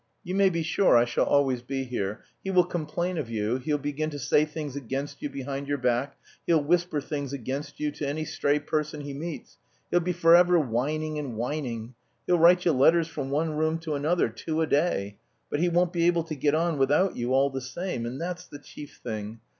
[0.23, 2.23] You may be sure I shall always be here.
[2.43, 6.17] He will complain of you, he'll begin to say things against you behind your back,
[6.47, 9.59] he'll whisper things against you to any stray person he meets,
[9.91, 11.93] he'll be for ever whining and whining;
[12.25, 15.17] he'll write you letters from one room to another, two a day,
[15.51, 18.47] but he won't be able to get on without you all the same, and that's
[18.47, 19.39] the chief thing.